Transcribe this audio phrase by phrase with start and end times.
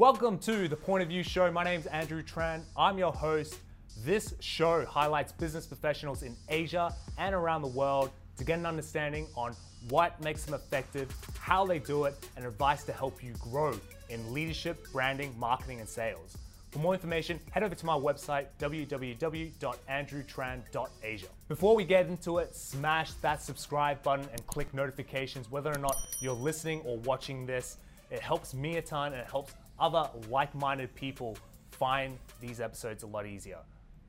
[0.00, 1.48] Welcome to the Point of View Show.
[1.52, 2.62] My name's Andrew Tran.
[2.76, 3.60] I'm your host.
[4.04, 9.28] This show highlights business professionals in Asia and around the world to get an understanding
[9.36, 9.54] on
[9.90, 13.78] what makes them effective, how they do it, and advice to help you grow
[14.08, 16.36] in leadership, branding, marketing, and sales.
[16.72, 21.28] For more information, head over to my website, www.andrewtran.asia.
[21.46, 25.94] Before we get into it, smash that subscribe button and click notifications whether or not
[26.20, 27.76] you're listening or watching this.
[28.10, 31.36] It helps me a ton and it helps other like minded people
[31.70, 33.58] find these episodes a lot easier.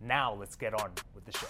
[0.01, 1.47] Now, let's get on with the show.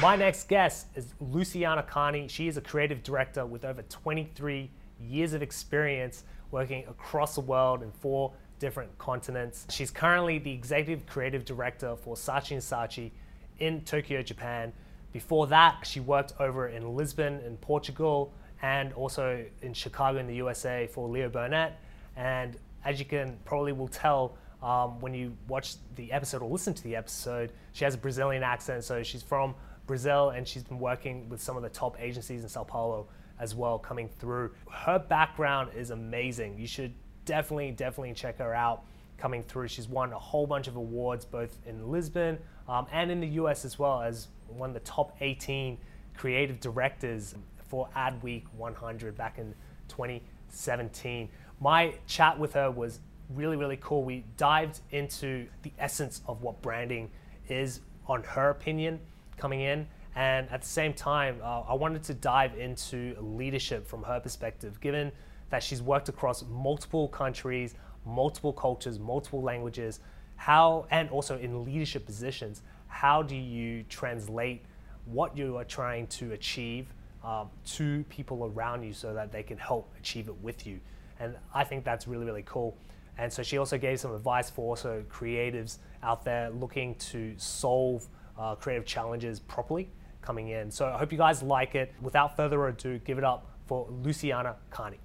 [0.00, 2.28] My next guest is Luciana Cani.
[2.28, 4.70] She is a creative director with over 23
[5.00, 9.66] years of experience working across the world in four different continents.
[9.70, 13.10] She's currently the executive creative director for Saatchi & Saatchi
[13.58, 14.72] in Tokyo, Japan.
[15.12, 18.32] Before that, she worked over in Lisbon in Portugal
[18.62, 21.80] and also in Chicago in the USA for Leo Burnett.
[22.16, 26.74] And as you can probably will tell um, when you watch the episode or listen
[26.74, 28.84] to the episode, she has a Brazilian accent.
[28.84, 29.54] So she's from
[29.86, 33.54] Brazil and she's been working with some of the top agencies in Sao Paulo as
[33.54, 34.52] well coming through.
[34.70, 36.58] Her background is amazing.
[36.58, 36.92] You should
[37.24, 38.84] definitely, definitely check her out
[39.16, 39.68] coming through.
[39.68, 43.64] She's won a whole bunch of awards both in Lisbon um, and in the US
[43.64, 45.78] as well as one of the top 18
[46.16, 47.34] creative directors
[47.68, 49.54] for Adweek 100 back in
[49.88, 51.28] 2017.
[51.60, 53.00] My chat with her was
[53.34, 54.02] really, really cool.
[54.02, 57.10] We dived into the essence of what branding
[57.48, 58.98] is, on her opinion,
[59.36, 59.86] coming in.
[60.16, 64.80] And at the same time, uh, I wanted to dive into leadership from her perspective,
[64.80, 65.12] given
[65.50, 67.74] that she's worked across multiple countries,
[68.06, 70.00] multiple cultures, multiple languages.
[70.36, 74.64] How, and also in leadership positions, how do you translate
[75.04, 76.86] what you are trying to achieve
[77.22, 80.80] um, to people around you so that they can help achieve it with you?
[81.20, 82.76] And I think that's really, really cool.
[83.18, 88.08] And so she also gave some advice for also creatives out there looking to solve
[88.38, 89.90] uh, creative challenges properly
[90.22, 90.70] coming in.
[90.70, 91.92] So I hope you guys like it.
[92.00, 94.98] Without further ado, give it up for Luciana Cani.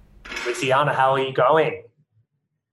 [0.46, 1.82] Luciana, how are you going?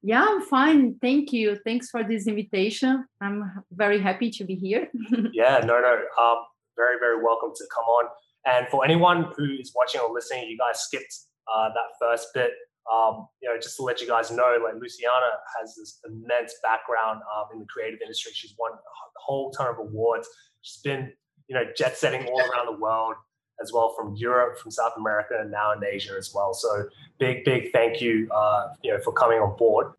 [0.01, 0.95] Yeah, I'm fine.
[1.01, 1.57] Thank you.
[1.65, 3.05] Thanks for this invitation.
[3.21, 4.89] I'm very happy to be here.
[5.33, 5.93] yeah, no, no.
[6.21, 6.37] Um,
[6.75, 8.05] very, very welcome to come on.
[8.45, 11.15] And for anyone who is watching or listening, you guys skipped
[11.53, 12.51] uh, that first bit
[12.91, 17.21] um, you know, just to let you guys know, like Luciana has this immense background
[17.35, 18.31] um, in the creative industry.
[18.33, 20.27] She's won a whole ton of awards.
[20.61, 21.11] She's been,
[21.47, 23.15] you know, jet setting all around the world
[23.61, 26.53] as well, from Europe, from South America, and now in Asia as well.
[26.53, 26.85] So
[27.19, 29.93] big, big thank you, uh, you know, for coming on board.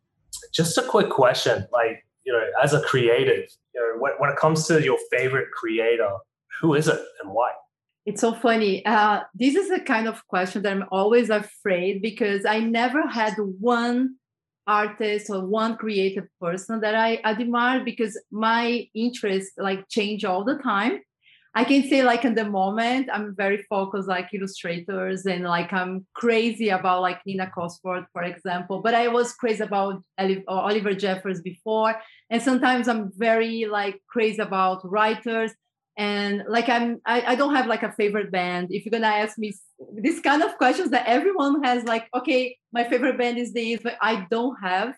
[0.53, 4.37] Just a quick question, like, you know, as a creative, you know, when, when it
[4.37, 6.17] comes to your favorite creator,
[6.61, 7.53] who is it and why?
[8.07, 8.85] It's so funny.
[8.85, 13.35] Uh, this is the kind of question that I'm always afraid because I never had
[13.39, 14.17] one
[14.67, 20.57] artist or one creative person that I admire because my interests like change all the
[20.57, 21.01] time.
[21.57, 26.05] I can say like in the moment I'm very focused like illustrators and like I'm
[26.13, 30.03] crazy about like Nina Cosford for example, but I was crazy about
[30.49, 31.95] Oliver Jeffers before,
[32.29, 35.53] and sometimes I'm very like crazy about writers
[35.97, 38.69] and like i'm I, I, don't have like a favorite band.
[38.71, 39.55] If you're gonna ask me
[39.93, 43.97] this kind of questions that everyone has like okay my favorite band is this but
[44.01, 44.95] i don't have.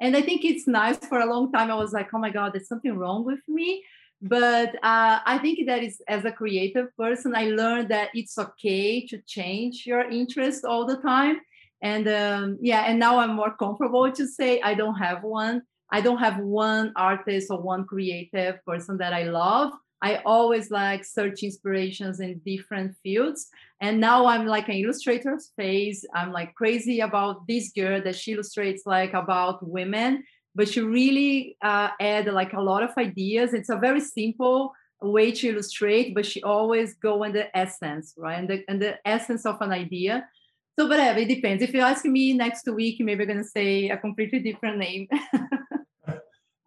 [0.00, 0.98] And i think it's nice.
[0.98, 3.82] For a long time i was like oh my god there's something wrong with me.
[4.22, 9.04] But uh, i think that is as a creative person i learned that it's okay
[9.06, 11.40] to change your interest all the time.
[11.82, 15.62] And um, yeah and now i'm more comfortable to say i don't have one.
[15.90, 21.04] I don't have one artist or one creative person that i love I always like
[21.04, 23.48] search inspirations in different fields.
[23.80, 26.04] And now I'm like an illustrator's phase.
[26.14, 30.24] I'm like crazy about this girl that she illustrates like about women,
[30.54, 33.54] but she really uh, add like a lot of ideas.
[33.54, 38.38] It's a very simple way to illustrate, but she always go in the essence, right?
[38.38, 40.28] And the, and the essence of an idea.
[40.78, 41.62] So whatever, it depends.
[41.62, 45.08] If you ask me next week, maybe I'm gonna say a completely different name.
[46.06, 46.18] no,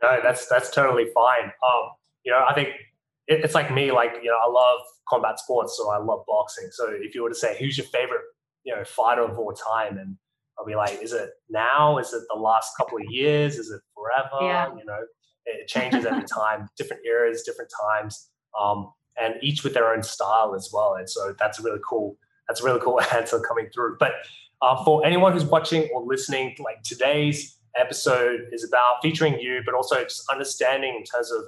[0.01, 1.45] that's that's totally fine.
[1.45, 1.91] Um,
[2.23, 2.69] you know, I think
[3.29, 6.69] it, it's like me, like, you know, I love combat sports, so I love boxing.
[6.71, 8.21] So if you were to say, who's your favorite,
[8.65, 9.97] you know, fighter of all time?
[9.97, 10.17] And
[10.57, 11.99] I'll be like, is it now?
[11.99, 13.57] Is it the last couple of years?
[13.57, 14.45] Is it forever?
[14.45, 14.69] Yeah.
[14.77, 14.99] You know,
[15.45, 18.29] it changes every time, different eras, different times,
[18.59, 18.91] um,
[19.21, 20.95] and each with their own style as well.
[20.95, 22.17] And so that's a really cool,
[22.47, 23.97] that's a really cool answer coming through.
[23.99, 24.13] But
[24.61, 29.75] uh, for anyone who's watching or listening, like today's episode is about featuring you, but
[29.75, 31.43] also just understanding in terms of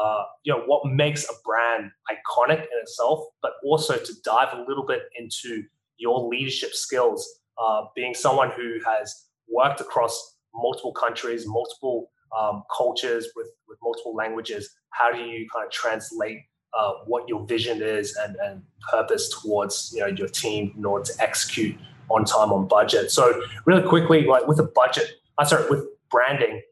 [0.00, 4.64] uh, you know what makes a brand iconic in itself, but also to dive a
[4.68, 5.64] little bit into
[5.98, 13.28] your leadership skills, uh, being someone who has worked across multiple countries, multiple um, cultures
[13.36, 16.38] with, with multiple languages, how do you kind of translate
[16.78, 21.04] uh, what your vision is and, and purpose towards you know your team in order
[21.04, 21.76] to execute
[22.08, 23.10] on time on budget?
[23.10, 26.62] So really quickly, like with a budget, I uh, sorry, with branding,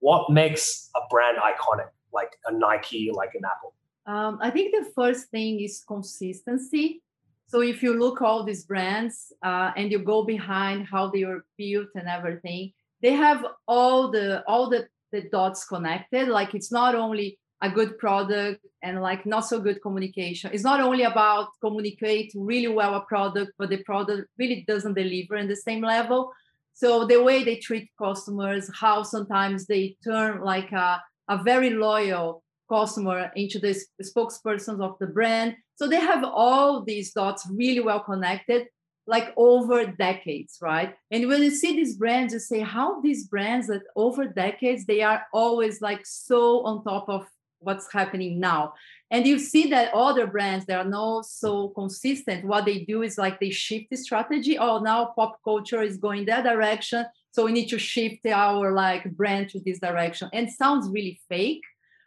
[0.00, 3.74] what makes a brand iconic, like a Nike, like an Apple?
[4.06, 7.02] Um, I think the first thing is consistency.
[7.46, 11.44] So if you look all these brands uh, and you go behind how they were
[11.56, 12.72] built and everything,
[13.02, 16.28] they have all the all the, the dots connected.
[16.28, 20.50] Like it's not only a good product and like not so good communication.
[20.52, 25.36] It's not only about communicate really well a product, but the product really doesn't deliver
[25.36, 26.32] in the same level.
[26.74, 32.42] So the way they treat customers, how sometimes they turn like a, a very loyal
[32.70, 35.56] customer into the spokespersons of the brand.
[35.76, 38.68] So they have all these dots really well connected,
[39.06, 40.94] like over decades, right?
[41.10, 45.02] And when you see these brands, you say how these brands that over decades they
[45.02, 47.26] are always like so on top of
[47.58, 48.74] what's happening now.
[49.10, 53.18] And you see that other brands that are not so consistent, what they do is
[53.18, 54.58] like they shift the strategy.
[54.58, 57.06] Oh, now pop culture is going that direction.
[57.34, 60.30] So we need to shift our like brand to this direction.
[60.32, 61.62] And sounds really fake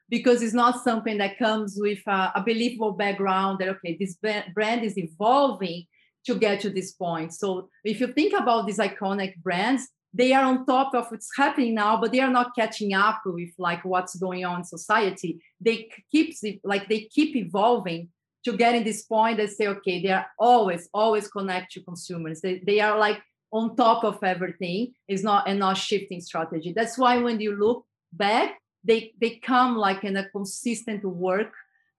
[0.08, 4.86] because it's not something that comes with a, a believable background that okay this brand
[4.86, 5.84] is evolving
[6.26, 7.34] to get to this point.
[7.34, 11.76] So if you think about these iconic brands they are on top of what's happening
[11.76, 15.42] now but they are not catching up with like what's going on in society.
[15.60, 18.08] They keep like they keep evolving
[18.46, 22.40] to get in this and say okay they are always always connect to consumers.
[22.40, 23.22] They, they are like
[23.52, 26.74] on top of everything is not and not shifting strategy.
[26.76, 31.54] That's why when you look back they they come like in a consistent work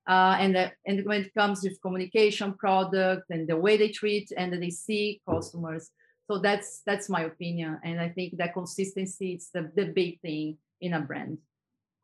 [0.09, 4.33] uh, and the, and when it comes with communication product and the way they treat
[4.37, 5.91] and they see customers.
[6.31, 10.59] So that's that's my opinion and i think that consistency is the, the big thing
[10.81, 11.39] in a brand.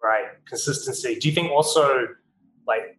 [0.03, 0.27] Right.
[0.47, 1.19] Consistency.
[1.19, 2.09] Do you think also
[2.67, 2.99] like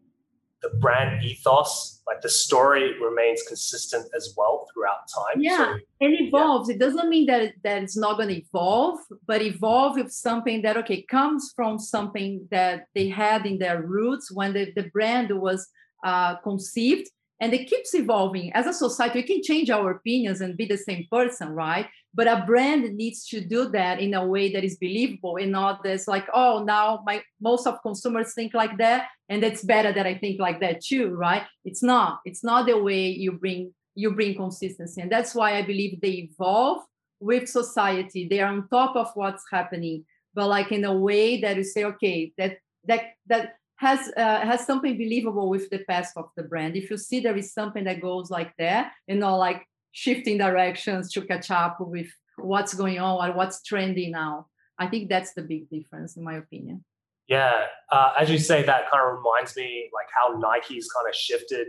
[0.66, 6.14] the brand ethos like the story remains consistent as well throughout time yeah so, it
[6.26, 6.76] evolves yeah.
[6.76, 10.76] it doesn't mean that that it's not going to evolve but evolve with something that
[10.78, 15.68] okay comes from something that they had in their roots when the, the brand was
[16.04, 17.10] uh, conceived
[17.42, 18.52] and it keeps evolving.
[18.54, 21.88] As a society we can change our opinions and be the same person right?
[22.14, 25.84] But a brand needs to do that in a way that is believable and not
[25.84, 30.06] this like oh now my most of consumers think like that and it's better that
[30.06, 31.44] i think like that too right?
[31.66, 32.20] It's not.
[32.26, 35.02] It's not the way you bring you bring consistency.
[35.02, 36.82] And that's why i believe they evolve
[37.20, 38.28] with society.
[38.30, 40.06] They are on top of what's happening.
[40.34, 44.66] But like in a way that you say okay that that that has uh, has
[44.66, 46.76] something believable with the past of the brand.
[46.76, 51.12] If you see there is something that goes like that, you know, like shifting directions
[51.14, 52.08] to catch up with
[52.38, 54.48] what's going on or what's trendy now.
[54.78, 56.84] I think that's the big difference, in my opinion.
[57.28, 61.16] Yeah, uh, as you say, that kind of reminds me like how Nike's kind of
[61.16, 61.68] shifted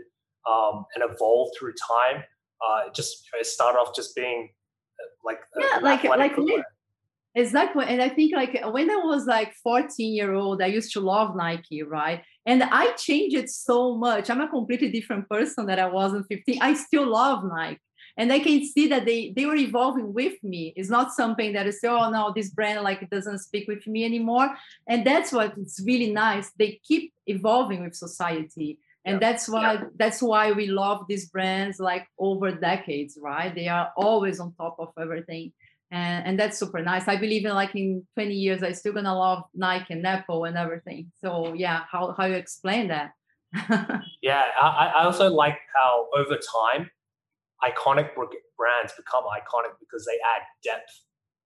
[0.49, 2.23] um, and evolved through time.
[2.67, 4.50] Uh, just it started off just being
[5.00, 6.37] uh, like yeah, like like
[7.37, 7.85] Exactly.
[7.87, 11.37] And I think like when I was like 14 year old, I used to love
[11.37, 12.23] Nike, right?
[12.47, 14.31] And I changed it so much.
[14.31, 16.62] I'm a completely different person that I was in 15.
[16.62, 17.79] I still love Nike.
[18.17, 20.72] And I can see that they they were evolving with me.
[20.77, 24.06] It's not something that is oh no, this brand like it doesn't speak with me
[24.06, 24.49] anymore.
[24.89, 26.51] And that's what it's really nice.
[26.58, 28.79] They keep evolving with society.
[29.05, 29.29] And yeah.
[29.29, 29.84] that's why yeah.
[29.96, 33.55] that's why we love these brands like over decades, right?
[33.55, 35.53] They are always on top of everything
[35.96, 37.08] and, and that's super nice.
[37.08, 40.56] I believe in like in 20 years, I still gonna love Nike and Apple and
[40.56, 41.10] everything.
[41.20, 43.12] So yeah, how how you explain that?
[44.22, 46.91] yeah, I, I also like how over time,
[47.62, 50.93] iconic brands become iconic because they add depth,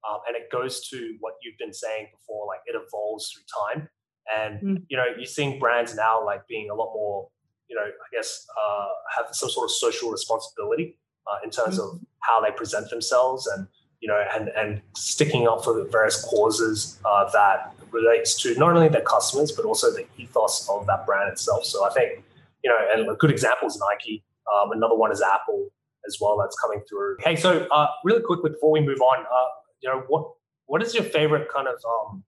[0.09, 3.88] um, and it goes to what you've been saying before, like it evolves through time.
[4.37, 4.83] And mm.
[4.88, 7.28] you know, you're seeing brands now like being a lot more,
[7.69, 10.99] you know, I guess uh, have some sort of social responsibility
[11.30, 11.85] uh, in terms mm.
[11.85, 13.69] of how they present themselves and
[14.00, 18.75] you know, and, and sticking up for the various causes uh, that relates to not
[18.75, 21.64] only their customers, but also the ethos of that brand itself.
[21.64, 22.25] So I think,
[22.64, 24.23] you know, and a good example is Nike.
[24.54, 25.69] Um, another one is Apple
[26.07, 27.16] as well that's coming through.
[27.21, 29.49] Hey, so uh, really quickly before we move on, uh,
[29.83, 30.33] you know, what
[30.66, 32.23] what is your favorite kind of, um,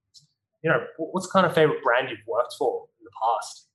[0.63, 3.67] you know, what's kind of favorite brand you've worked for in the past?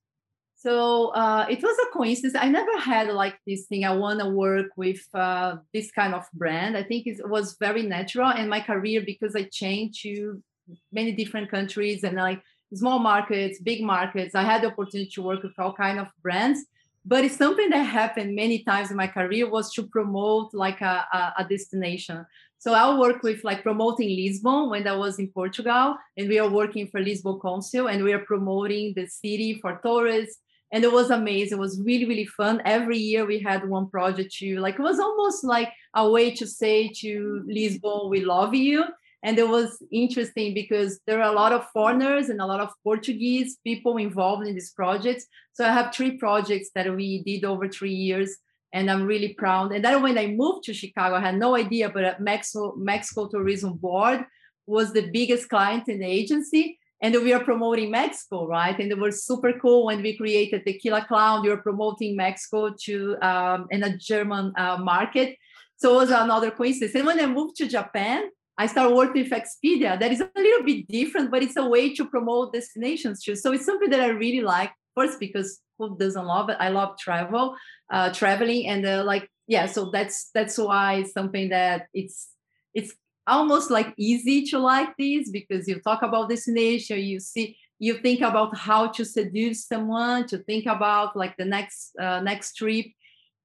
[0.61, 2.35] So uh, it was a coincidence.
[2.35, 3.85] I never had like this thing.
[3.85, 6.75] I want to work with uh, this kind of brand.
[6.75, 10.43] I think it was very natural in my career because I changed to
[10.91, 12.41] many different countries and like
[12.73, 14.35] small markets, big markets.
[14.35, 16.59] I had the opportunity to work with all kind of brands.
[17.05, 20.95] but it's something that happened many times in my career was to promote like a,
[21.19, 22.25] a, a destination
[22.59, 26.49] so I'll work with like promoting Lisbon when I was in Portugal, and we are
[26.49, 30.39] working for Lisbon Council, and we are promoting the city for tourists.
[30.71, 31.57] And it was amazing.
[31.57, 32.61] It was really, really fun.
[32.63, 36.45] Every year we had one project to like it was almost like a way to
[36.45, 38.85] say to Lisbon, we love you.
[39.21, 42.69] And it was interesting because there are a lot of foreigners and a lot of
[42.83, 45.25] Portuguese people involved in this project.
[45.53, 48.37] So I have three projects that we did over three years
[48.71, 49.71] and I'm really proud.
[49.71, 53.73] And then when I moved to Chicago, I had no idea, but Mexico, Mexico Tourism
[53.73, 54.25] Board
[54.67, 56.78] was the biggest client in the agency.
[57.01, 58.77] And we are promoting Mexico, right?
[58.77, 61.43] And it was super cool when we created Tequila Clown.
[61.43, 65.37] We were promoting Mexico to um, in a German uh, market.
[65.77, 66.95] So it was another coincidence.
[66.95, 68.23] And when I moved to Japan,
[68.57, 69.97] I started working with Expedia.
[69.97, 73.35] That is a little bit different, but it's a way to promote destinations too.
[73.37, 74.71] So it's something that I really like.
[74.95, 76.57] First, because who doesn't love it?
[76.59, 77.55] I love travel,
[77.89, 79.67] uh, traveling, and uh, like yeah.
[79.67, 82.27] So that's that's why it's something that it's
[82.73, 82.93] it's
[83.29, 87.95] almost like easy to like this because you talk about this destination, you see, you
[87.99, 92.87] think about how to seduce someone, to think about like the next uh, next trip.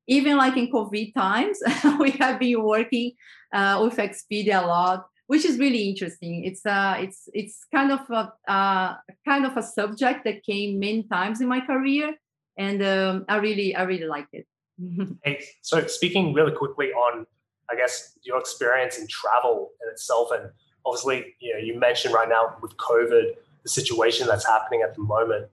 [0.07, 1.59] Even like in COVID times,
[1.99, 3.13] we have been working
[3.55, 6.45] uh, with Expedia a lot which is really interesting.
[6.45, 11.05] It's uh, it's it's kind of a uh, kind of a subject that came many
[11.05, 12.15] times in my career,
[12.59, 14.47] and um, I really I really like it.
[15.25, 17.27] hey, so speaking really quickly on,
[17.71, 20.51] I guess your experience in travel in itself, and
[20.85, 25.03] obviously you know you mentioned right now with COVID the situation that's happening at the
[25.03, 25.47] moment.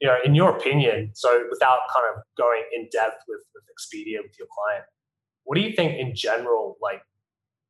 [0.00, 4.22] You know, in your opinion, so without kind of going in depth with, with Expedia
[4.22, 4.86] with your client,
[5.44, 7.02] what do you think in general, like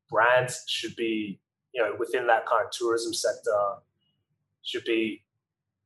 [0.09, 1.41] brands should be,
[1.75, 3.51] you know, within that kind of tourism sector,
[4.63, 5.23] should be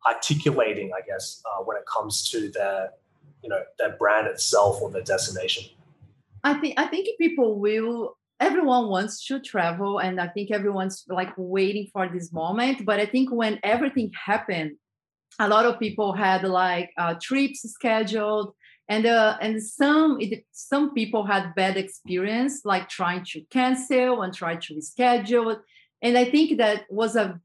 [0.06, 2.90] articulating, I guess, uh, when it comes to their,
[3.42, 5.64] you know, their brand itself or their destination?
[6.44, 8.16] I think I think people will.
[8.40, 12.84] Everyone wants to travel, and I think everyone's like waiting for this moment.
[12.84, 14.72] But I think when everything happened,
[15.38, 18.54] a lot of people had like uh, trips scheduled
[18.88, 24.34] and uh, and some it, some people had bad experience like trying to cancel and
[24.34, 25.58] try to reschedule
[26.02, 27.40] and i think that was a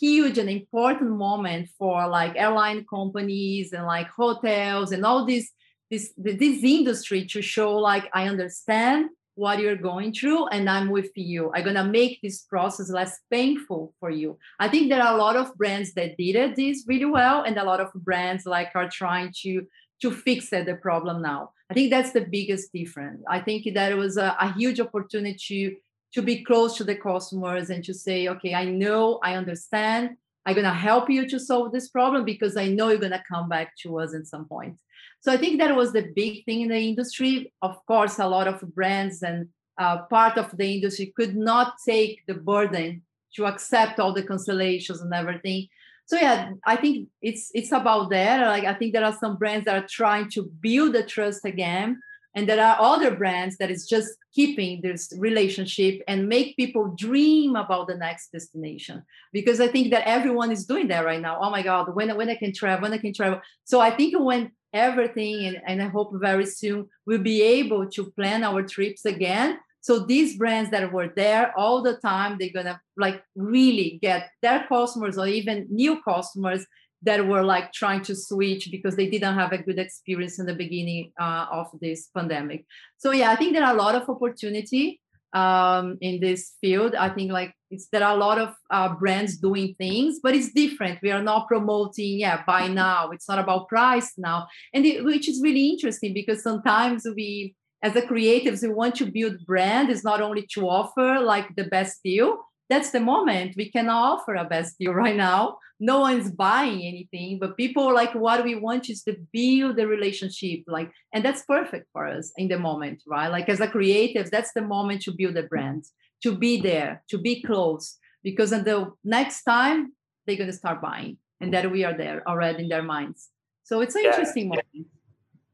[0.00, 5.50] huge and important moment for like airline companies and like hotels and all this
[5.90, 11.10] this this industry to show like i understand what you're going through and i'm with
[11.14, 15.18] you i'm to make this process less painful for you i think there are a
[15.18, 18.88] lot of brands that did this really well and a lot of brands like are
[18.88, 19.66] trying to
[20.00, 21.50] to fix the problem now.
[21.70, 23.22] I think that's the biggest difference.
[23.28, 25.76] I think that it was a, a huge opportunity to,
[26.14, 30.16] to be close to the customers and to say, okay, I know, I understand.
[30.46, 33.76] I'm to help you to solve this problem because I know you're to come back
[33.82, 34.76] to us at some point.
[35.20, 37.52] So I think that was the big thing in the industry.
[37.62, 39.48] Of course, a lot of brands and
[39.78, 43.02] uh, part of the industry could not take the burden
[43.34, 45.68] to accept all the cancellations and everything.
[46.06, 48.46] So yeah i think it's it's about that.
[48.46, 52.00] Like i think there are some brands that are trying to build the trust again
[52.38, 57.56] and there are other brands that is just keeping this relationship and make people dream
[57.56, 59.02] about the next destination.
[59.32, 61.34] Because i think that everyone is doing that right now.
[61.42, 63.40] Oh my god when, when i can travel when i can travel.
[63.64, 68.10] So i think when everything and, and i hope very soon we'll be able to
[68.12, 69.58] plan our trips again.
[69.80, 74.64] So these brands that were there all the time, they're gonna like really get their
[74.68, 76.64] customers or even new customers
[77.02, 80.54] that were like trying to switch because they didn't have a good experience in the
[80.54, 82.64] beginning uh, of this pandemic.
[82.98, 85.00] So yeah, I think there are a lot of opportunity
[85.32, 86.94] um, in this field.
[86.94, 90.52] I think like it's there are a lot of uh, brands doing things, but it's
[90.52, 91.00] different.
[91.02, 93.10] We are not promoting yeah buy now.
[93.10, 97.94] It's not about price now, and it, which is really interesting because sometimes we as
[97.94, 102.00] a creatives we want to build brand is not only to offer like the best
[102.02, 102.38] deal
[102.68, 105.58] that's the moment we can offer a best deal right now.
[105.80, 110.60] No one's buying anything but people like what we want is to build the relationship
[110.66, 113.28] like and that's perfect for us in the moment right?
[113.28, 115.84] Like as a creative that's the moment to build a brand
[116.22, 119.92] to be there to be close because the next time
[120.26, 123.28] they're going to start buying and that we are there already in their minds.
[123.62, 124.66] So it's an yeah, interesting moment.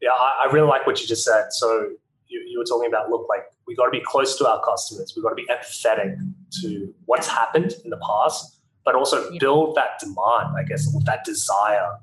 [0.01, 1.47] Yeah i really like what you just said.
[1.51, 1.91] So
[2.29, 5.13] you, you were talking about look like we got to be close to our customers.
[5.17, 6.17] We've got to be empathetic
[6.63, 9.39] to what's happened in the past but also yeah.
[9.41, 11.97] build that demand i guess that desire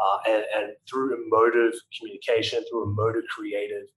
[0.00, 3.88] uh, and, and, through emotive communication through emotive creative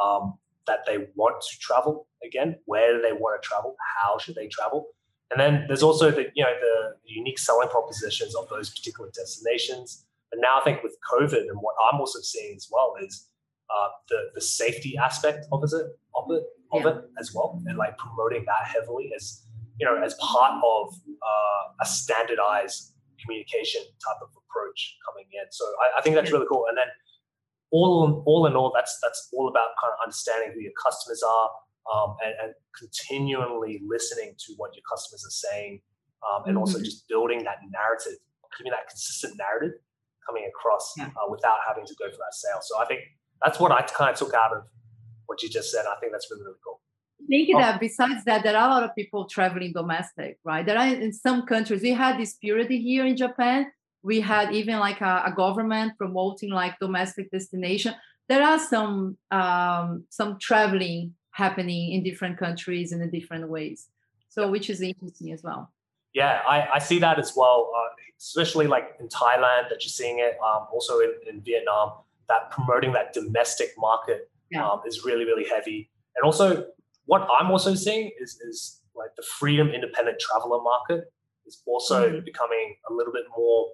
[0.00, 4.34] um, that they want to travel again where do they want to travel how should
[4.34, 4.88] they travel.
[5.30, 10.04] And then there's also the you know the, unique selling propositions of those particular destinations.
[10.30, 13.28] But now I think with COVID and what I'm also seeing as well is
[13.70, 16.90] uh, the the safety aspect of it of it of yeah.
[16.90, 19.44] it as well, and like promoting that heavily as
[19.78, 25.46] you know as part of uh, a standardized communication type of approach coming in.
[25.50, 26.66] So I, I think that's really cool.
[26.68, 26.86] And then
[27.70, 31.50] all all in all, that's that's all about kind of understanding who your customers are
[31.92, 35.80] um, and, and, continually listening to what your customers are saying,
[36.22, 36.58] um, and mm-hmm.
[36.58, 38.18] also just building that narrative,
[38.56, 39.76] giving that consistent narrative
[40.26, 41.06] coming across yeah.
[41.06, 42.60] uh, without having to go for that sale.
[42.62, 43.00] So I think
[43.42, 44.62] that's what I kind of took out of
[45.38, 45.84] what you just said.
[45.86, 46.80] I think that's really really cool.
[47.20, 47.58] I think oh.
[47.58, 50.64] that besides that, there are a lot of people traveling domestic, right?
[50.64, 51.82] There are in some countries.
[51.82, 53.70] We had this period here in Japan.
[54.02, 57.94] We had even like a, a government promoting like domestic destination.
[58.28, 63.88] There are some um, some traveling happening in different countries in different ways.
[64.28, 65.72] So which is interesting as well.
[66.14, 70.18] Yeah, I, I see that as well, uh, especially like in Thailand that you're seeing
[70.18, 70.36] it.
[70.44, 71.92] Um, also in, in Vietnam,
[72.28, 74.66] that promoting that domestic market yeah.
[74.66, 75.90] um, is really really heavy.
[76.16, 76.66] And also
[77.06, 81.04] what I'm also seeing is is like the freedom independent traveler market
[81.46, 82.24] is also mm-hmm.
[82.24, 83.68] becoming a little bit more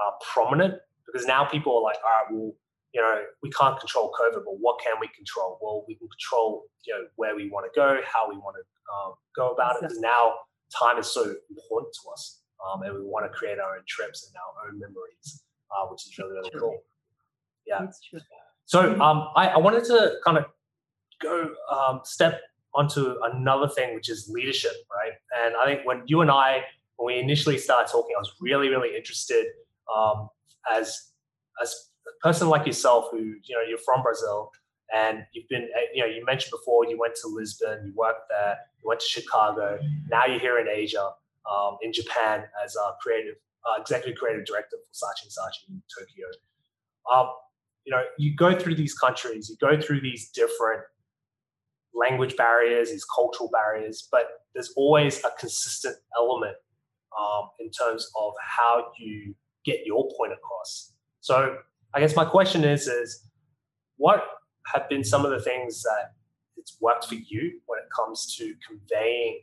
[0.00, 0.74] uh, prominent
[1.06, 2.52] because now people are like, all right, well,
[2.94, 5.58] you know, we can't control COVID, but what can we control?
[5.60, 8.64] Well, we can control, you know, where we want to go, how we want to
[8.92, 9.82] um, go about it.
[9.82, 10.34] Because now
[10.72, 14.26] time is so important to us, um, and we want to create our own trips
[14.26, 16.78] and our own memories, uh, which is really really cool.
[17.66, 17.86] Yeah.
[18.68, 20.44] So um, I, I wanted to kind of
[21.22, 22.42] go um, step
[22.74, 25.12] onto another thing, which is leadership, right?
[25.42, 26.64] And I think when you and I,
[26.96, 29.46] when we initially started talking, I was really, really interested
[29.96, 30.28] um,
[30.70, 31.12] as
[31.62, 31.74] as
[32.06, 34.52] a person like yourself, who you know you're from Brazil
[34.94, 38.28] and you've been, eh, you know, you mentioned before you went to Lisbon, you worked
[38.28, 39.78] there, you went to Chicago.
[40.10, 41.10] Now you're here in Asia,
[41.50, 46.26] um, in Japan, as a creative uh, executive creative director for Saatchi Saatchi in Tokyo.
[47.10, 47.30] Um,
[47.88, 50.82] you know, you go through these countries, you go through these different
[51.94, 56.54] language barriers, these cultural barriers, but there's always a consistent element
[57.18, 60.92] um, in terms of how you get your point across.
[61.22, 61.56] So
[61.94, 63.26] I guess my question is, is
[63.96, 64.22] what
[64.66, 66.12] have been some of the things that
[66.58, 69.40] it's worked for you when it comes to conveying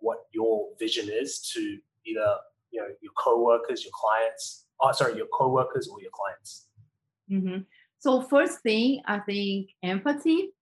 [0.00, 2.36] what your vision is to either
[2.72, 6.66] you know your co-workers, your clients, oh sorry, your co-workers or your clients?
[7.30, 7.62] Mm-hmm.
[8.06, 10.52] So first thing, I think empathy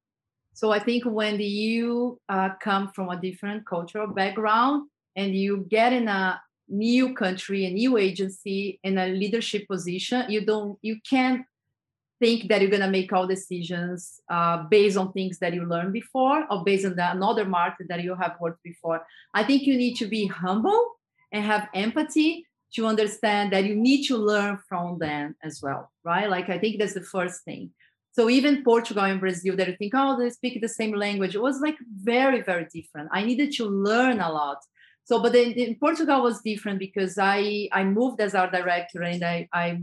[0.55, 5.93] so I think when you uh, come from a different cultural background and you get
[5.93, 11.45] in a new country, a new agency, in a leadership position, you don't, you can't
[12.21, 16.47] think that you're gonna make all decisions uh, based on things that you learned before
[16.49, 19.05] or based on the, another market that you have worked before.
[19.35, 20.93] I think you need to be humble
[21.33, 26.29] and have empathy to understand that you need to learn from them as well, right?
[26.29, 27.71] Like I think that's the first thing.
[28.13, 31.43] So even Portugal and Brazil, that you think, oh, they speak the same language, it
[31.43, 33.09] was like very, very different.
[33.13, 34.59] I needed to learn a lot.
[35.05, 39.23] So, but then in Portugal was different because I I moved as art director and
[39.23, 39.81] I I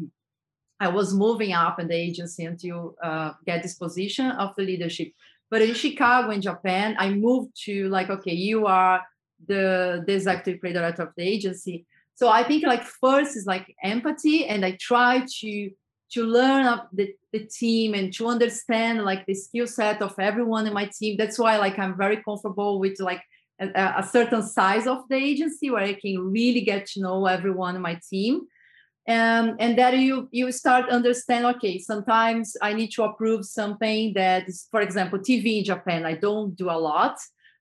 [0.79, 5.11] I was moving up in the agency until uh, get this position of the leadership.
[5.51, 9.01] But in Chicago, in Japan, I moved to like, okay, you are
[9.45, 11.85] the, the executive director of the agency.
[12.21, 15.71] So I think like first is like empathy, and I try to
[16.13, 20.67] to learn up the, the team and to understand like the skill set of everyone
[20.67, 21.17] in my team.
[21.17, 23.23] That's why like i'm very comfortable with like
[23.59, 23.67] a,
[24.01, 27.81] a, certain size of the agency where i can really get to know everyone in
[27.81, 28.41] my team.
[29.07, 34.47] Um, and then you you start understand okay sometimes i need to approve something that
[34.47, 36.05] is for example tv in japan.
[36.05, 37.15] I don't do a lot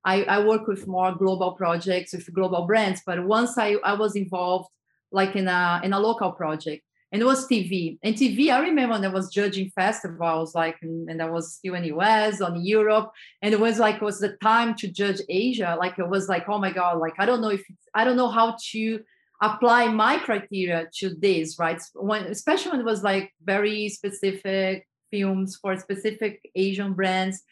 [0.04, 4.16] I, I work with more global projects with global brands but once i, I was
[4.16, 4.68] involved
[5.12, 6.82] like in a in a local project
[7.12, 7.98] and it was TV.
[8.02, 11.84] And TV, I remember when I was judging festivals, like, and I was still in
[11.84, 13.10] US, on Europe,
[13.42, 15.76] and it was like it was the time to judge Asia.
[15.78, 17.62] Like it was like, oh my god, like I don't know if
[17.94, 19.00] I don't know how to
[19.42, 21.80] apply my criteria to this, right?
[21.94, 27.42] When especially when it was like very specific films for specific Asian brands.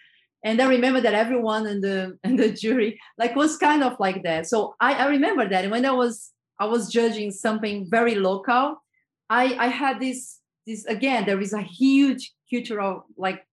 [0.45, 4.23] And I remember that everyone in the in the jury like was kind of like
[4.25, 4.47] that.
[4.47, 8.83] So I, I remember that and when I was I was judging something very local
[9.31, 11.25] I I had this this again.
[11.27, 13.45] There is a huge cultural like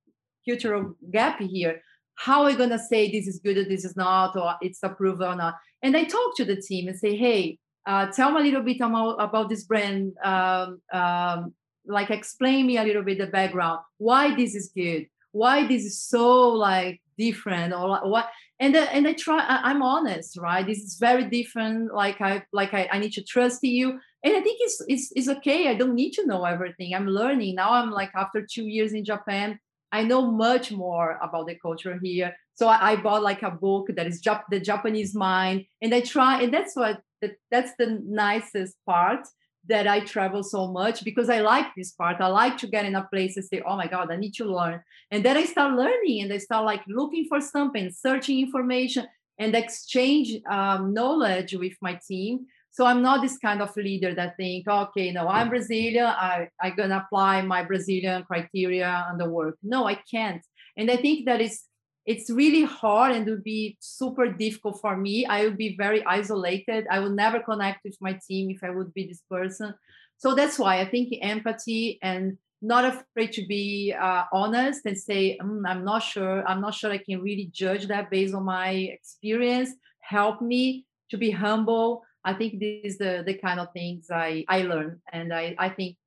[0.47, 1.81] cultural gap here.
[2.15, 5.21] How are we gonna say this is good or this is not, or it's approved
[5.21, 5.55] or not?
[5.81, 8.77] And I talk to the team and say, hey, uh, tell me a little bit
[8.77, 10.13] about, about this brand.
[10.23, 11.53] Um, um,
[11.87, 13.79] like explain me a little bit the background.
[13.97, 15.07] Why this is good?
[15.41, 18.27] Why this is so like different or what?
[18.59, 19.39] And uh, and I try.
[19.39, 20.65] I, am honest, right?
[20.65, 21.93] This is very different.
[21.93, 25.29] Like I like I, I need to trust you and I think it's, it's it's
[25.37, 25.67] okay.
[25.67, 26.95] I don't need to know everything.
[26.95, 27.73] I'm learning now.
[27.73, 29.59] I'm like after two years in Japan,
[29.91, 32.35] I know much more about the culture here.
[32.55, 36.01] So I, I bought like a book that is Jap- the Japanese mind, and I
[36.01, 39.27] try, and that's what the, that's the nicest part
[39.67, 42.17] that I travel so much because I like this part.
[42.19, 44.45] I like to get in a place and say, oh my God, I need to
[44.45, 44.81] learn.
[45.11, 49.07] And then I start learning and I start like looking for something, searching information
[49.39, 52.45] and exchange um, knowledge with my team.
[52.71, 56.05] So I'm not this kind of leader that think, okay, no, I'm Brazilian.
[56.05, 59.57] I, I'm gonna apply my Brazilian criteria on the work.
[59.63, 60.45] No, I can't.
[60.77, 61.63] And I think that is
[62.05, 65.25] it's really hard and it would be super difficult for me.
[65.25, 66.85] I would be very isolated.
[66.89, 69.73] I would never connect with my team if I would be this person.
[70.17, 75.37] So that's why I think empathy and not afraid to be uh, honest and say,
[75.41, 76.47] mm, I'm not sure.
[76.47, 79.71] I'm not sure I can really judge that based on my experience.
[80.01, 82.03] Help me to be humble.
[82.23, 85.01] I think this is the, the kind of things I, I learn.
[85.11, 85.97] And I, I think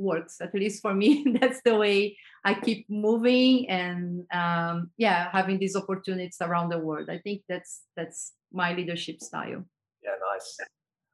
[0.00, 5.58] works at least for me that's the way i keep moving and um, yeah having
[5.58, 7.08] these opportunities around the world.
[7.10, 9.64] I think that's that's my leadership style.
[10.02, 10.58] Yeah nice.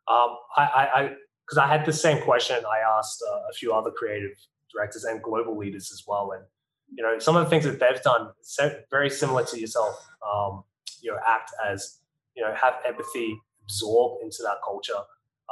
[0.09, 0.63] Um, i
[0.95, 1.11] i
[1.45, 4.37] because I, I, had the same question i asked uh, a few other creative
[4.73, 6.33] directors and global leaders as well.
[6.33, 6.45] And
[6.95, 8.31] you know some of the things that they've done
[8.91, 9.95] very similar to yourself
[10.27, 10.65] um,
[11.03, 11.99] you know act as
[12.37, 13.37] you know have empathy
[13.67, 15.01] absorb into that culture.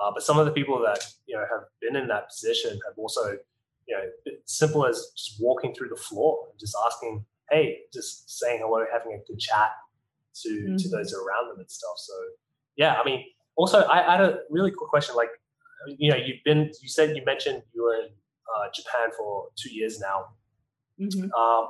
[0.01, 2.95] Uh, but some of the people that you know have been in that position have
[2.97, 3.37] also,
[3.87, 8.61] you know, simple as just walking through the floor and just asking, hey, just saying
[8.63, 9.71] hello, having a good chat
[10.43, 10.77] to mm-hmm.
[10.77, 11.95] to those around them and stuff.
[11.97, 12.15] So
[12.77, 13.25] yeah, I mean,
[13.57, 15.15] also I, I, had a really quick question.
[15.15, 15.29] Like,
[15.87, 18.09] you know, you've been, you said you mentioned you were in
[18.57, 20.27] uh, Japan for two years now.
[21.01, 21.33] Mm-hmm.
[21.33, 21.69] Um,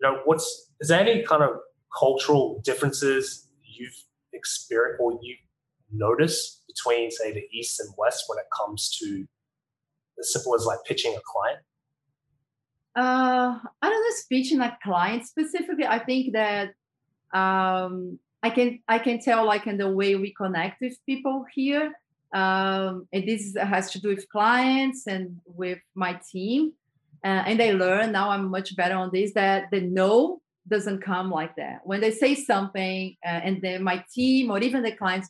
[0.00, 1.50] you know, what's is there any kind of
[1.98, 3.96] cultural differences you've
[4.32, 5.36] experienced or you
[5.92, 9.26] notice between, say, the East and West when it comes to
[10.18, 11.60] as simple as like pitching a client?
[12.94, 15.84] Uh, I don't know, pitching a client specifically.
[15.86, 16.70] I think that
[17.32, 21.92] um, I can I can tell like in the way we connect with people here.
[22.32, 26.72] Um, and this has to do with clients and with my team.
[27.24, 31.30] Uh, and I learn now I'm much better on this that the no doesn't come
[31.30, 31.80] like that.
[31.84, 35.28] When they say something uh, and then my team or even the clients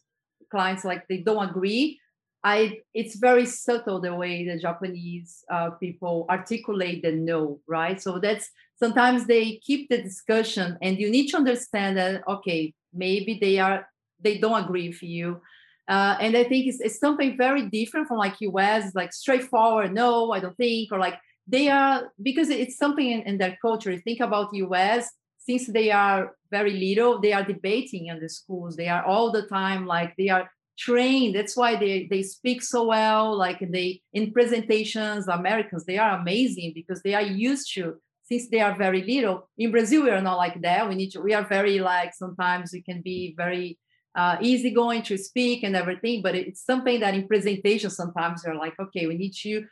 [0.51, 1.99] clients like they don't agree
[2.47, 8.01] I, it's very subtle the way the Japanese uh, people articulate the no, right?
[8.01, 13.37] So that's sometimes they keep the discussion, and you need to understand that okay, maybe
[13.41, 13.89] they are
[14.21, 15.41] they don't agree with you,
[15.89, 20.31] uh, and I think it's, it's something very different from like US, like straightforward, no,
[20.31, 23.97] I don't think, or like they are because it's something in, in their culture.
[23.99, 28.77] Think about US, since they are very little, they are debating in the schools.
[28.77, 31.35] They are all the time like they are trained.
[31.35, 33.37] That's why they they speak so well.
[33.37, 38.61] Like they in presentations, Americans they are amazing because they are used to since they
[38.61, 39.49] are very little.
[39.57, 40.89] In Brazil, we are not like that.
[40.89, 41.21] We need to.
[41.21, 43.79] We are very like sometimes we can be very
[44.15, 48.75] uh, easygoing to speak and everything, but it's something that in presentation sometimes they're like,
[48.81, 49.67] okay, we need to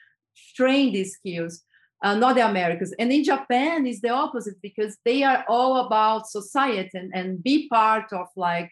[0.57, 1.64] train these skills
[2.05, 2.93] uh, not the Americans.
[2.99, 7.67] And in Japan, is the opposite because they are all about society and, and be
[7.69, 8.71] part of like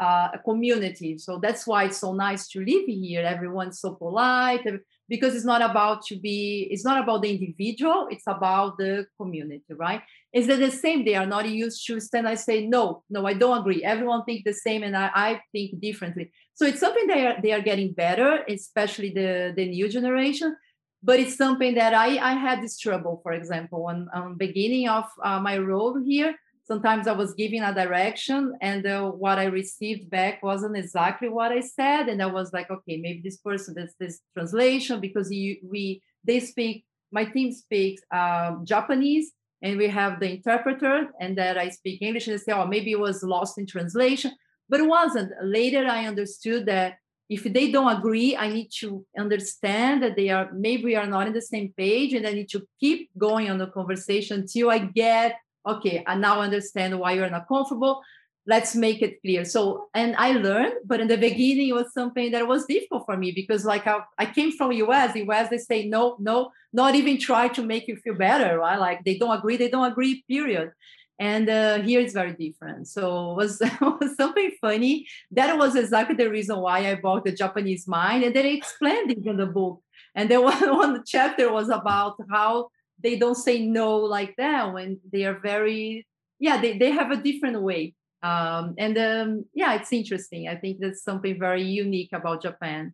[0.00, 1.18] a, a, community.
[1.18, 3.22] So that's why it's so nice to live here.
[3.22, 4.66] Everyone's so polite
[5.08, 9.62] because it's not about to be, it's not about the individual, it's about the community,
[9.70, 10.02] right?
[10.32, 11.04] Is that the same?
[11.04, 13.82] They are not used to stand I say, no, no, I don't agree.
[13.84, 16.32] Everyone think the same and I, I think differently.
[16.54, 20.56] So it's something they are, they are getting better, especially the, the new generation
[21.02, 25.04] but it's something that I, I had this trouble, for example, on, on beginning of
[25.24, 26.34] uh, my role here.
[26.70, 31.50] Sometimes I was giving a direction and uh, what I received back wasn't exactly what
[31.50, 32.08] I said.
[32.08, 36.38] And I was like, okay, maybe this person, that's this translation because you, we, they
[36.38, 42.02] speak, my team speaks um, Japanese and we have the interpreter and that I speak
[42.02, 44.30] English and they say, oh, maybe it was lost in translation,
[44.68, 45.32] but it wasn't.
[45.42, 50.50] Later I understood that if they don't agree i need to understand that they are
[50.52, 53.56] maybe we are not in the same page and i need to keep going on
[53.56, 58.02] the conversation until i get okay i now understand why you're not comfortable.
[58.46, 59.44] Let's make it clear.
[59.44, 63.16] So and i learned but in the beginning it was something that was difficult for
[63.16, 67.18] me because like i, I came from us us they say no no not even
[67.18, 68.78] try to make you feel better right?
[68.78, 70.72] Like they don't agree they don't agree period.
[71.18, 72.88] And uh, here it's very different.
[72.88, 75.06] So it was, was something funny.
[75.30, 79.10] That was exactly the reason why i bought the japanese mind and then i explained
[79.10, 79.82] it in the book.
[80.14, 82.70] And then one, one chapter was about how
[83.02, 86.06] they don't say no like that when they are very
[86.38, 90.78] yeah they, they have a different way um, and um, yeah it's interesting i think
[90.80, 92.92] that's something very unique about japan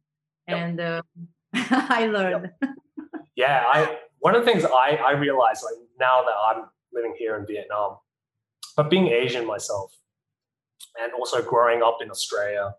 [0.48, 0.58] yep.
[0.58, 1.02] and uh,
[1.70, 2.50] I learned.
[2.62, 2.70] Yep.
[3.36, 7.36] yeah, I one of the things I I realize like now that I'm living here
[7.36, 7.98] in Vietnam,
[8.76, 9.92] but being Asian myself,
[11.00, 12.74] and also growing up in Australia,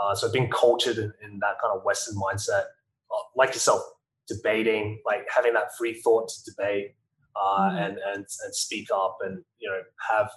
[0.00, 2.64] uh, so being cultured in, in, that kind of Western mindset,
[3.10, 3.82] uh, like yourself,
[4.28, 6.94] debating, like having that free thought to debate
[7.36, 7.76] uh, mm-hmm.
[7.76, 10.30] and and and speak up and you know have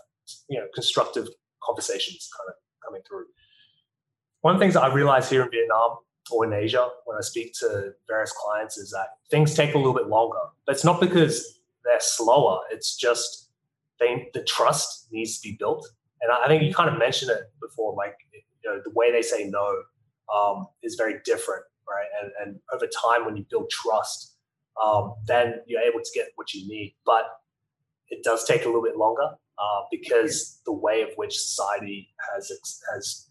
[0.50, 1.28] you know constructive
[1.64, 3.26] conversations kind of coming through.
[4.42, 5.98] One of the things that I realized here in Vietnam
[6.32, 9.94] or in Asia when I speak to various clients is that things take a little
[9.94, 10.40] bit longer.
[10.66, 12.60] But it's not because they're slower.
[12.72, 13.50] It's just
[14.00, 15.88] they, the trust needs to be built.
[16.22, 19.22] And I think you kind of mentioned it before, like you know the way they
[19.22, 19.84] say no
[20.36, 22.08] um, is very different, right?
[22.22, 24.36] And, and over time, when you build trust,
[24.84, 26.96] um, then you're able to get what you need.
[27.06, 27.26] But
[28.10, 32.52] it does take a little bit longer uh, because the way of which society has
[32.94, 33.28] has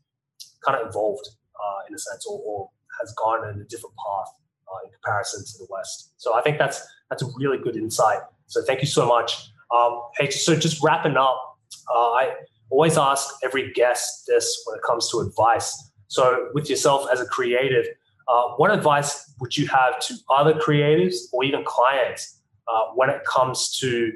[0.64, 4.33] kind of evolved uh, in a sense, or, or, has gone in a different path
[4.69, 6.14] uh, in comparison to the West.
[6.16, 8.21] So I think that's that's a really good insight.
[8.47, 9.51] So thank you so much.
[9.75, 11.59] Um, hey, so just wrapping up,
[11.95, 12.35] uh, I
[12.71, 15.90] always ask every guest this when it comes to advice.
[16.09, 17.87] So with yourself as a creative,
[18.29, 23.23] uh, what advice would you have to other creatives or even clients uh, when it
[23.25, 24.12] comes to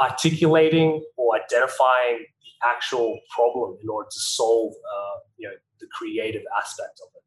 [0.00, 6.42] articulating or identifying the actual problem in order to solve, uh, you know, the creative
[6.60, 7.18] aspect of it?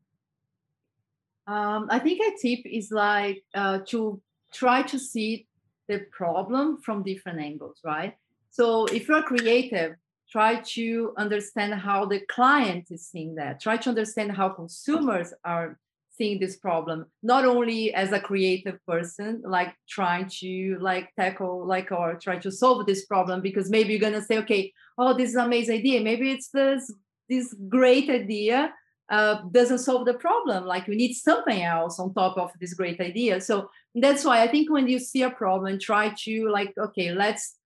[1.52, 4.21] Um, I think a tip is like uh, to
[4.54, 5.47] try to see
[5.88, 8.15] the problem from different angles, right?
[8.52, 9.95] So if you're creative,
[10.30, 13.60] try to understand how the client is seeing that.
[13.62, 15.80] Try to understand how consumers are
[16.21, 21.91] seeing this problem not only as a creative person like trying to like tackle like
[21.91, 25.36] or try to solve this problem because maybe you're to say okay oh this is
[25.36, 26.01] an amazing idea.
[26.01, 26.93] Maybe it's this
[27.29, 28.73] this great idea
[29.10, 30.65] uh, doesn't solve the problem.
[30.65, 33.41] Like we need something else on top of this great idea.
[33.41, 37.57] So that's why i think when you see a problem try to like okay let's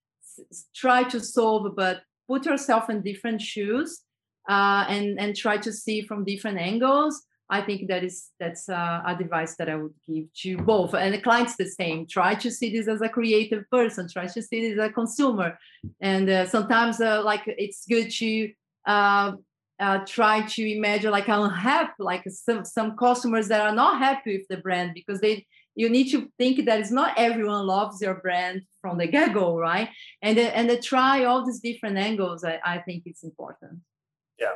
[0.75, 4.01] try to solve but put yourself in different shoes
[4.49, 9.01] uh, and and try to see from different angles I think that is that's uh,
[9.05, 12.07] advice that I would give to both and the clients the same.
[12.07, 14.07] Try to see this as a creative person.
[14.11, 15.57] Try to see this as a consumer,
[16.01, 18.51] and uh, sometimes uh, like it's good to
[18.87, 19.33] uh,
[19.79, 24.37] uh, try to imagine like I unhappy, like some some customers that are not happy
[24.37, 28.15] with the brand because they you need to think that it's not everyone loves your
[28.15, 29.89] brand from the get go, right?
[30.23, 32.43] And and try all these different angles.
[32.43, 33.81] I, I think it's important.
[34.39, 34.55] Yeah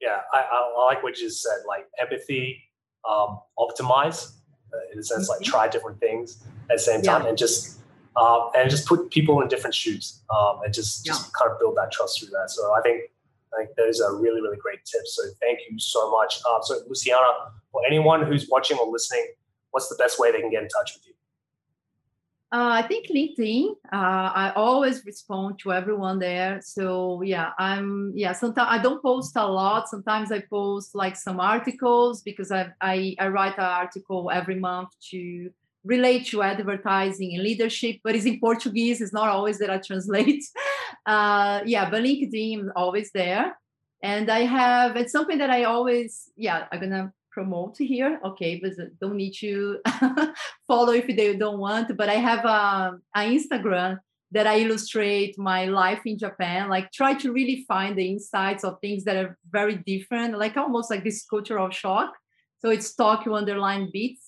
[0.00, 2.62] yeah, I, I, like what you just said, like empathy,
[3.08, 4.32] um, optimize
[4.72, 5.50] uh, in a sense, like mm-hmm.
[5.50, 7.28] try different things at the same time, yeah.
[7.28, 7.80] and just
[8.16, 11.30] um, and just put people in different shoes, um, and just just yeah.
[11.38, 12.50] kind of build that trust through that.
[12.50, 13.02] So I think
[13.54, 15.16] I think those are really really great tips.
[15.16, 16.40] So thank you so much.
[16.50, 17.26] Um, so Luciana,
[17.72, 19.26] for anyone who's watching or listening,
[19.70, 21.14] what's the best way they can get in touch with you?
[22.52, 23.70] Uh, I think LinkedIn.
[23.92, 26.60] Uh, I always respond to everyone there.
[26.62, 28.32] So yeah, I'm yeah.
[28.32, 29.88] Sometimes I don't post a lot.
[29.88, 34.90] Sometimes I post like some articles because I I, I write an article every month
[35.10, 35.50] to
[35.84, 39.00] relate to advertising and leadership, but it's in Portuguese.
[39.00, 40.44] It's not always that I translate.
[41.04, 43.56] Uh, yeah, but LinkedIn always there.
[44.02, 48.18] And I have it's something that I always yeah I'm gonna promote here.
[48.24, 49.78] Okay but don't need to
[50.68, 52.62] follow if they don't want but i have a,
[53.20, 53.92] a instagram
[54.34, 58.72] that i illustrate my life in japan like try to really find the insights of
[58.80, 62.10] things that are very different like almost like this cultural shock.
[62.60, 64.24] So it's tokyo underline beats.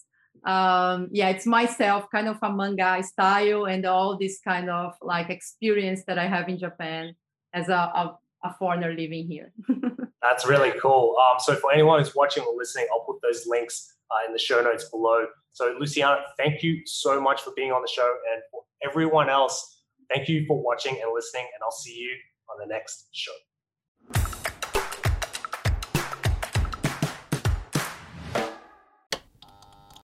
[0.55, 5.29] Um yeah it's myself kind of a manga style and all this kind of like
[5.37, 7.03] experience that i have in japan
[7.59, 8.05] as a, a,
[8.45, 9.53] a foreigner living here
[10.23, 11.17] That's really cool.
[11.21, 14.39] Um, so for anyone who's watching or listening, I'll put those links uh, in the
[14.39, 15.27] show notes below.
[15.53, 19.83] So Luciana, thank you so much for being on the show, and for everyone else,
[20.13, 21.47] thank you for watching and listening.
[21.55, 22.11] And I'll see you
[22.51, 23.33] on the next show.